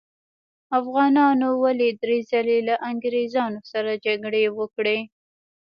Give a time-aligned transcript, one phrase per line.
[0.79, 4.99] افغانانو ولې درې ځلې له انګریزانو سره جګړې وکړې؟